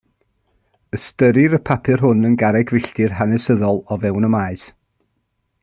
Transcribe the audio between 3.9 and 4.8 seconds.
o fewn y maes.